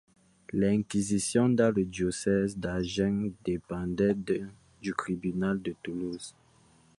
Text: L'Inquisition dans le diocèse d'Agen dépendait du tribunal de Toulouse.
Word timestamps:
L'Inquisition 0.51 1.49
dans 1.49 1.71
le 1.75 1.85
diocèse 1.85 2.57
d'Agen 2.57 3.33
dépendait 3.45 4.15
du 4.81 4.93
tribunal 4.97 5.61
de 5.61 5.75
Toulouse. 5.83 6.33